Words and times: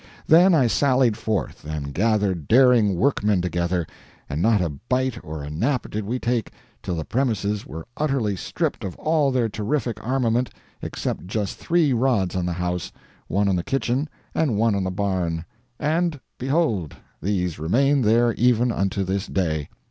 Then 0.25 0.55
I 0.55 0.65
sallied 0.65 1.15
forth, 1.15 1.63
and 1.63 1.93
gathered 1.93 2.47
daring 2.47 2.95
workmen 2.95 3.39
together, 3.39 3.85
and 4.27 4.41
not 4.41 4.59
a 4.59 4.69
bite 4.89 5.23
or 5.23 5.43
a 5.43 5.51
nap 5.51 5.91
did 5.91 6.05
we 6.05 6.17
take 6.17 6.51
till 6.81 6.95
the 6.95 7.05
premises 7.05 7.67
were 7.67 7.85
utterly 7.95 8.35
stripped 8.35 8.83
of 8.83 8.95
all 8.95 9.29
their 9.29 9.47
terrific 9.47 10.03
armament 10.03 10.49
except 10.81 11.27
just 11.27 11.59
three 11.59 11.93
rods 11.93 12.35
on 12.35 12.47
the 12.47 12.53
house, 12.53 12.91
one 13.27 13.47
on 13.47 13.55
the 13.55 13.63
kitchen, 13.63 14.09
and 14.33 14.57
one 14.57 14.73
on 14.73 14.83
the 14.83 14.89
barn 14.89 15.45
and, 15.79 16.19
behold, 16.39 16.95
these 17.21 17.59
remain 17.59 18.01
there 18.01 18.33
even 18.33 18.71
unto 18.71 19.03
this 19.03 19.27
day. 19.27 19.69